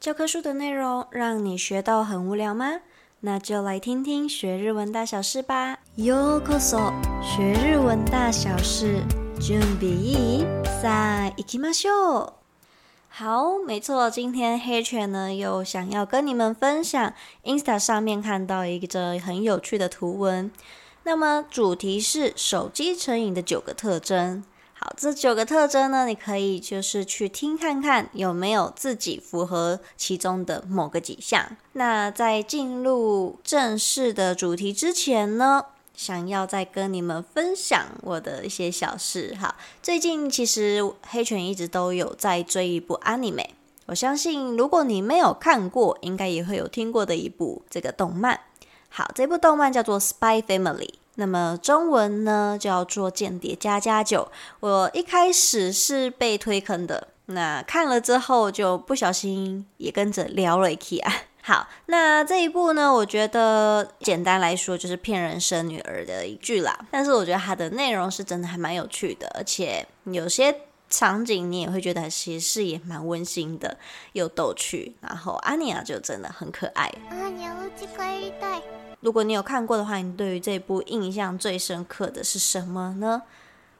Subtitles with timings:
[0.00, 2.81] 教科书的内容让你学到很无聊吗？
[3.21, 5.77] 那就来听听学日文大小事吧。
[5.95, 9.03] ようこそ，学日文大小事，
[9.39, 10.45] 准备いい？
[10.81, 12.33] さあ、行きましょう。
[13.09, 17.13] 好，没错，今天黑犬呢又想要跟你们分享
[17.43, 20.49] Insta 上面看到一个很有趣的图文。
[21.03, 24.43] 那么主题是手机成瘾的九个特征。
[24.83, 31.55] 好，这九个特征呢，你可以就是去听看看有没有自己符合其中的某个几项。
[31.73, 39.37] 那在进入正式的主题之前呢，想要再跟你们分享我的一些小事。
[39.39, 43.49] 好，最近其实黑犬一直都有在追一部 anime，
[43.85, 48.39] 我相信如果你没有看过，应该也会有听过的一部这个动漫。
[48.89, 50.87] 好，这部动漫叫做《Spy Family》。
[51.15, 54.31] 那么中文呢叫做《间谍加加酒》。
[54.59, 61.11] 我一开始是被推坑的，那看了之后就不小心也跟着聊了一下。
[61.43, 66.77] 好，那这一部呢，我觉得简单来说就是骗人生女儿的一句啦。
[66.91, 70.55] 但是我觉得它的内容是真的还蛮有趣的，而且有些
[70.91, 73.77] 场景你也会觉得其实是也蛮温馨的，
[74.13, 74.93] 又逗趣。
[75.01, 76.93] 然后阿尼亚就真的很可爱。
[78.99, 83.23] 如果你有看过的话，你对于这部印象最深刻的是什么呢？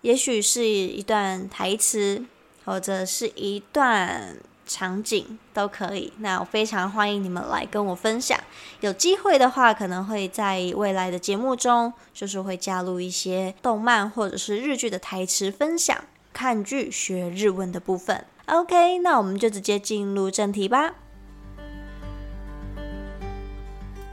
[0.00, 2.24] 也许是一段台词，
[2.64, 6.10] 或者是一段场景都可以。
[6.20, 8.40] 那我非常欢迎你们来跟我分享。
[8.80, 16.02] 有机会的话，可能会在未来的节目中，就是会加入一些动漫或者是日剧的台词分享，
[16.40, 18.24] 看剧学日文的部分。
[18.46, 20.94] OK，那我们就直接进入正题吧。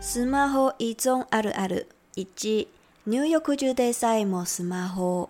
[0.01, 1.87] スマホ依存あるある。
[2.17, 2.67] 1、
[3.05, 5.29] 入浴中でさえもスマホ。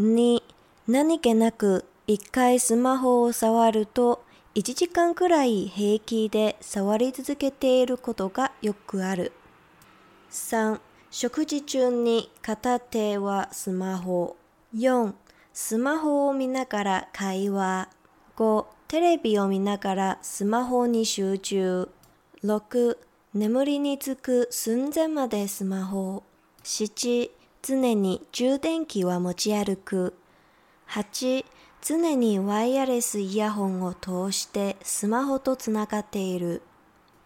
[0.00, 0.42] 2、
[0.88, 9.32] 何気なく一回スマホを触ると1时间くらい平気で触り続けていることがよくある。
[10.30, 10.80] 3、
[11.10, 14.36] 食事中に片手はスマホ。
[14.74, 15.12] 4、
[15.56, 17.88] スマホを见ながら会话。
[18.36, 21.88] 5、テレビを见ながらスマホに集中。
[22.42, 22.98] 6、
[23.34, 26.24] 眠りにつく寸前までスマホ。
[26.64, 27.30] 7、
[27.62, 30.14] 常に充电器は持ち歩く。
[30.88, 31.44] 8、
[31.80, 36.62] 常にワイヤレスイヤホンを通してスマホとつながっている。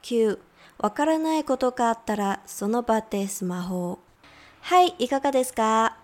[0.03, 0.39] 9、
[0.77, 4.01] わからないことがあったらその场でスマホ。
[4.61, 5.97] 嗨，いかがですか？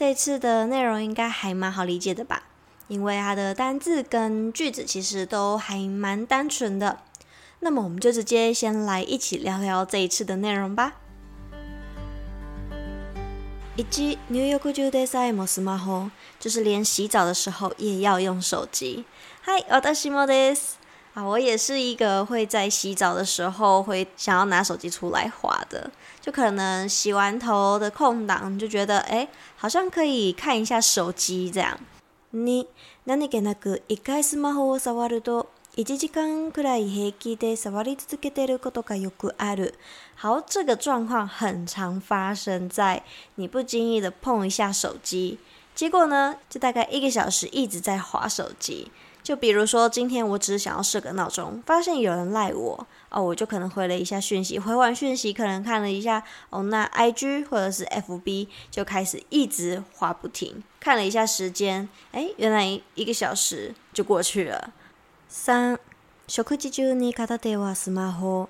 [0.00, 2.42] 这次的内容应该还蛮好理解的吧？
[2.88, 6.98] 因为它的单字跟句子其实都还蛮单纯的。
[7.60, 10.92] 那么我们就直接先来一起聊聊这一次的内容吧。
[13.76, 16.10] 一、入浴中でさえもスマホ，
[16.40, 19.04] 就是连洗澡的时候也要用手机。
[19.44, 20.76] 嗨，私もです。
[21.14, 31.78] 啊，我也是一个会在洗澡的时候会想要拿手机出来滑的，就可能洗完头的空档就觉得，哎，好像可以看一下手机这样。
[32.32, 32.66] 二、
[33.06, 35.46] 何気なく一回スマホを触ると。
[35.78, 39.74] 一时间くらい平気で触り続けてることがよくある。
[40.16, 43.02] 好，这个状况很常发生在
[43.34, 45.38] 你不经意的碰一下手机，
[45.74, 48.90] 结果呢，就大概一个小时一直在滑手机。
[49.22, 64.72] 就比如说，今天我只是想要设个闹钟，发现有人赖我，哦，我就可能回了一下讯息，回完讯息可能看了一下，哦，那 IG 或者是 FB 就开始一直滑不停，看了一下时间，诶，原来一个小时就过去了。
[65.28, 65.76] 三、
[66.28, 68.48] 食事中に片手はスマホ。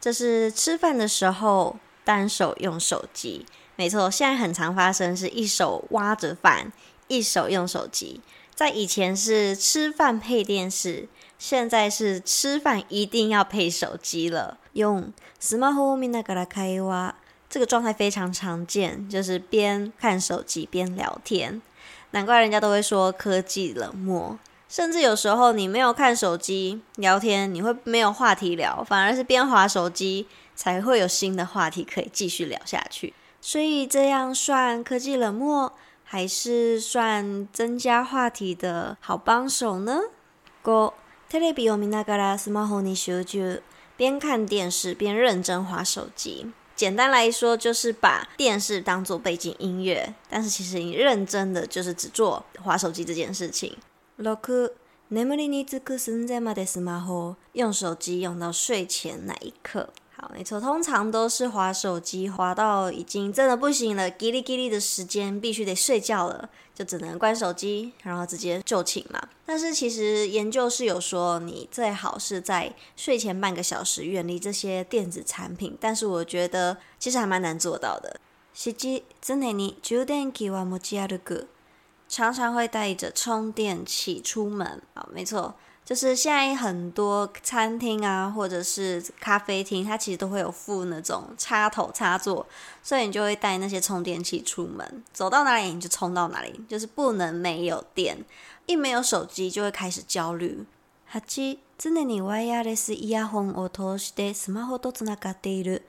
[0.00, 3.46] 这是吃饭的时候单手用手机。
[3.76, 6.72] 没错，现在很常发生，是一手挖着饭，
[7.08, 8.20] 一手用手机。
[8.60, 14.58] 在以前是吃饭配电视，现在是吃饭一定要配手机了。
[14.72, 17.14] 用スマホを见ながら会话，
[17.48, 21.60] 这个状态非常常见，就是边看手机边聊天。
[22.12, 24.38] 难怪人家都会说科技冷漠。
[24.68, 30.26] 甚至有时候你没有看手机聊天，你会没有话题聊，反而是边滑手机
[30.56, 33.14] 才会有新的话题可以继续聊下去。
[33.40, 35.72] 所以这样算科技冷漠，
[36.10, 40.02] 还是算增加话题的好帮手呢？
[40.64, 40.92] 五、
[41.28, 43.60] テレビを见ながらスマホに集中，
[43.96, 46.52] 边看电视边认真滑手机。
[46.76, 53.76] 简单来说，就是把电视当做背景音乐，但是其实你认真的就是只做滑手机这件事情。
[54.16, 54.36] 六、
[55.08, 59.88] 眠りにつく寸前までスマホ，用手机用到睡前那一刻。
[60.20, 69.20] 好，没错，通常都是滑手机，滑到已经真的不行了，叽哩叽哩的时间，必须得睡觉了，就只能关手机，然后直接就寝嘛。
[69.44, 78.18] 但是其实研究是有说，你最好是在睡前半个小时远离这些电子产品，但是我觉得其实还蛮难做到的。
[78.54, 81.44] 实际常に充电器は持ち歩く，
[82.08, 84.80] 常常会带着充电器出门。
[84.94, 85.54] 好，没错。
[85.84, 92.44] 就是现在很多餐厅啊，或者是咖啡厅，它其实都会有附那种插头插座，
[92.82, 98.24] 所以你就会带那些充电器出门，走到哪里你就充到哪里，就是不能没有电。
[98.66, 100.66] 一没有手机就会开始焦虑。
[101.08, 101.20] 八、
[101.78, 105.82] 常にワイヤレスイヤホンを通してスマホとつながっている，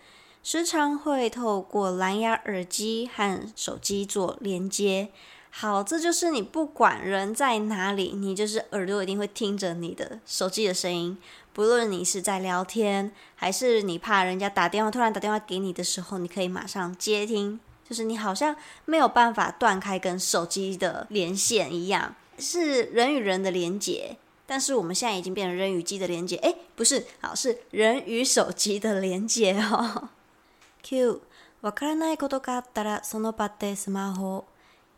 [0.43, 5.09] 时常会透过蓝牙耳机和手机做连接。
[5.51, 11.17] 好，这就是你不管人在哪里，你就是耳朵一定会听着你的手机的声音。
[11.53, 17.59] 不论你是在聊天，还是你怕人家打电话突然打电话给你的时候，你可以马上接听。
[17.89, 18.55] 就是你好像
[18.85, 24.17] 没有办法断开跟手机的连线一样，是人与人的连接。
[24.45, 30.09] 但是我们现在已经变成人与机的连接，诶，不是，好，是人与手机的连接哦。
[30.83, 31.21] Q，
[31.61, 34.45] わからないことがあったらその场でスマホ。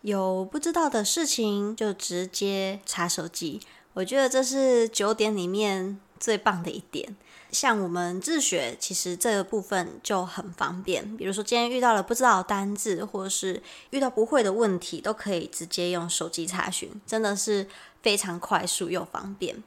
[0.05, 3.59] 有不知道的事情就直接查手机，
[3.95, 7.17] 我觉得这是九点里面最棒的一点。
[7.51, 11.17] 像我们自学，其实这个部分就很方便。
[11.17, 17.67] 比如说今天遇到了不知道单字，或者是遇到不会的问题，都可以直接用手机查询，真的是
[18.03, 19.63] 非常快速又方便。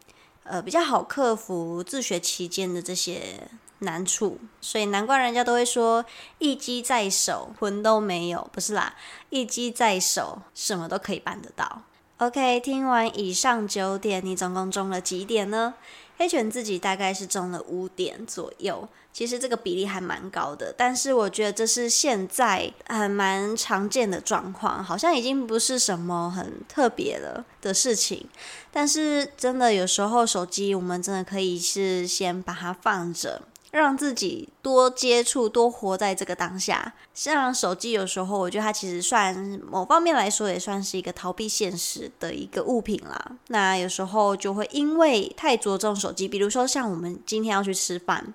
[0.50, 3.50] 呃，比较好克服自学期间的这些
[3.80, 6.06] 难处，所以难怪人家都会说
[6.40, 8.96] 一机在手，魂都没有，不是啦，
[9.30, 11.82] 一机在手，什么都可以办得到。
[12.18, 15.76] OK，听完以上九点，你总共中了几点呢？
[16.18, 28.28] 黑犬自己大概是中了五点左右，其实这个比例还蛮高的，但是我觉得这是现在还蛮常见的状况，好像已经不是什么很特别了的事情。
[28.72, 33.44] 但是真的有时候手机，我们真的可以是先把它放着。
[33.72, 36.94] 让自己多接触，多活在这个当下。
[37.14, 39.36] 像手机，有时候我觉得它其实算
[39.70, 43.38] 某方面来说，也算是一个逃避现实的一个物品啦。
[43.48, 48.34] 那有时候就会因为太着重手机，比如说像我们今天要去吃饭。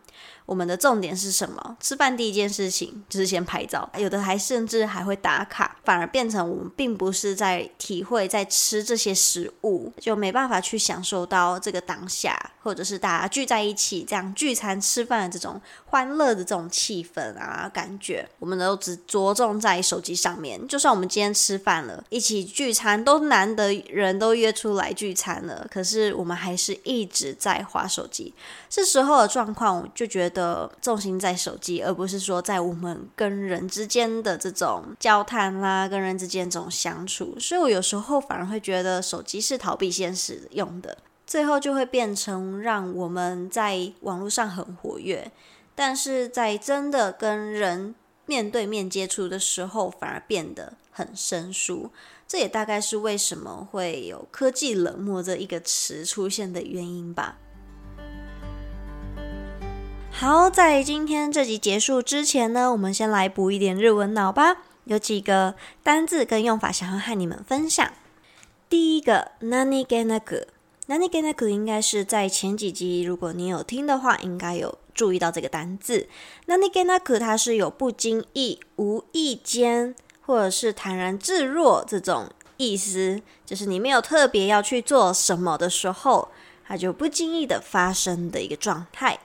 [0.53, 1.79] 我们的重点是什么？
[1.81, 20.69] 吃饭第一件事情就是先拍照，有的还甚至还会打卡，反而变成我们并不是在体会在吃这些食物，就没办法去享受到这个当下，或者是大家聚在一起这样聚餐吃饭的这种欢乐的这种气氛啊，感觉我们都只着重在手机上面。
[20.69, 28.35] 就算我们今天吃饭了，一起聚餐，都难得人都约出来聚餐了，可是我们还是一直在划手机。
[28.69, 30.42] 这时候的状况，我就觉得。
[30.43, 37.37] 的重心在手机，而不是说在我们跟人之间的这种交谈啦，跟人之间这种相处。
[37.39, 45.31] 所以我有时候反而会觉得手机是逃避现实用的，最后就会变成让我们在网络上很活跃，
[45.75, 47.95] 但是在真的跟人
[48.27, 51.91] 面对面接触的时候，反而变得很生疏。
[52.27, 57.37] 这也大概是为什么会有科技冷漠这一个词出现的原因吧。
[60.22, 64.58] 好，在今天这集结束之前呢，我们先来补一点日文脑吧。
[64.86, 65.54] 有几个
[65.84, 67.88] 单字跟用法想要和你们分享。
[68.68, 69.48] 第一个，何
[69.86, 70.46] 気なく，
[70.88, 76.10] 何気なく应该是在前几集，如果你有听的话，应该有注意到这个单字。
[76.48, 79.94] 何気なく它是有不经意、无意间，
[80.26, 86.30] 或者是坦然自若这种意思，就是你没有特别要去做什么的时候，
[86.66, 89.20] 它就不经意的发生的一个状态。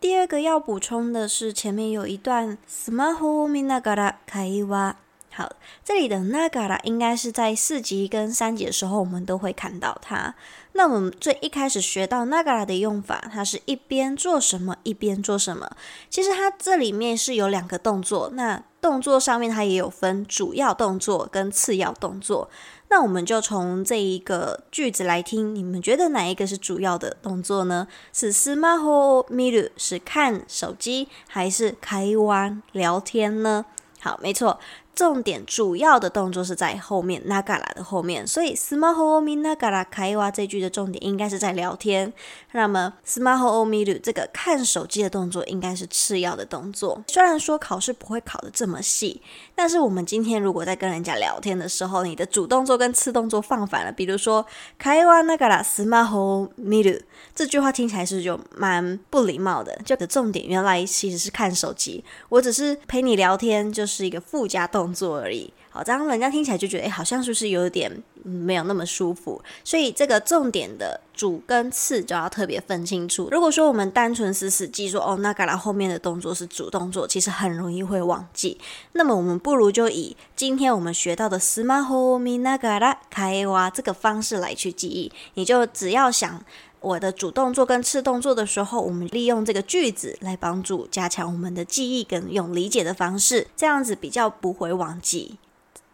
[0.00, 4.96] 第二个要补充的是，前面有一段スマホを见ながら会话。
[5.36, 5.50] 好，
[5.82, 10.34] 这里的ながら应该是在四级跟三级的时候，我们都会看到它。
[10.74, 15.70] 那我们最一开始学到ながら的用法，它是一边做什么一边做什么。
[16.10, 22.50] 其实它这里面是有两个动作，那动作上面它也有分主要动作跟次要动作。
[22.90, 27.88] 那我们就从这一个句子来听，你们觉得哪一个是主要的动作呢？
[28.12, 33.64] 是スマホを见る，是看手机，还是会话聊天呢？
[33.98, 34.58] 好，没错，
[34.96, 42.12] 重点主要的动作是在后面，ながら的后面，所以スマホを见ながら会话这句的重点应该是在聊天。
[42.52, 47.02] 那么スマホを见る这个看手机的动作应该是次要的动作。
[47.08, 49.22] 虽然说考试不会考得这么细，
[49.54, 54.44] 但是我们今天如果在跟人家聊天的时候，你的主动作跟次动作放反了，比如说
[54.78, 57.00] 会话ながらスマホを见る，
[57.34, 59.74] 这句话听起来是就蛮不礼貌的。
[59.86, 65.52] 就的重点原来其实是看手机，我只是陪你聊天，就是一个附加动 作而已。
[65.70, 67.90] 好，这样人家听起来就觉得，诶，好像是不是有点
[68.22, 69.40] 没有那么舒服？
[69.64, 73.28] 所以这个重点的主跟次就要特别分清楚。
[73.30, 78.58] 如果说我们单纯死死记住，哦，那嘎啦后面的动作是主动作，其实很容易会忘记。
[78.92, 85.10] 那么我们不如就以今天我们学到的スマホを见ながら会话这个方式来去记忆。
[85.34, 86.44] 你就只要想
[86.80, 95.38] 我的主动作跟次动作的时候，我们利用这个句子来帮助加强我们的记忆跟用理解的方式，这样子比较不会忘记。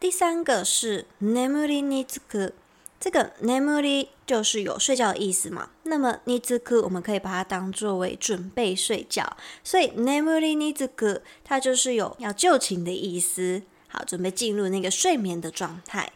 [0.01, 2.53] 第三个是眠りにつく，
[2.99, 5.71] 这个眠り就是有睡觉的意思嘛。
[5.83, 13.63] 那么につく我们可以把它当作为准备睡觉，所以眠りにつく它就是有要就寝的意思。
[13.89, 16.13] 好，准备进入那个睡眠的状态。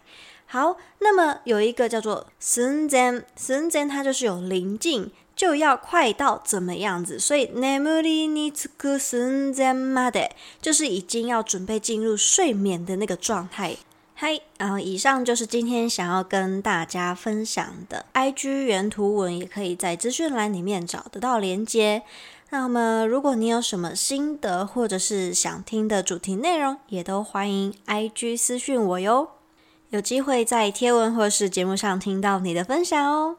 [0.46, 5.10] 好，那么有一个叫做寸前，寸前它就是有临近。
[5.34, 10.28] 就要快到怎么样子，所以眠りにつく寸前まで
[10.60, 13.78] 就是已经要准备进入睡眠的那个状态。
[14.14, 22.02] 嗨，然后以上就是今天想要跟大家分享的 IG 原图文，也可以在资讯栏里面找得到连接。
[22.50, 29.30] 那么如果你有什么心得或者是想听的主题内容，也都欢迎 IG 私讯我哟，
[29.90, 33.36] 有机会在贴文或是节目上听到你的分享哦。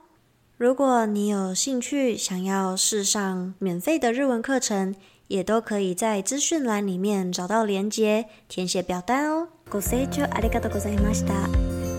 [0.58, 4.96] 如果你有兴趣想要试上免费的日文课程，
[5.28, 9.48] 也都可以在资讯栏里面找到连结，填写表单哦。
[9.70, 11.34] ご清聴ありがとうございました。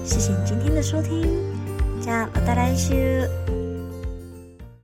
[0.05, 1.27] 谢谢你今天的收听，
[2.01, 3.58] じゃあまた来周。